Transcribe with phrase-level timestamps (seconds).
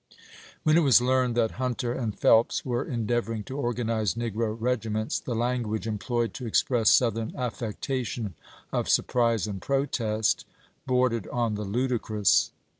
[0.63, 5.19] When it was learned that Hunter and Phelps were endeavoring to organize negro regi ments,
[5.19, 8.33] the language employed to express Southern affectation
[8.73, 10.43] of surprise and protest
[10.87, 12.49] bordered on the ludicrous.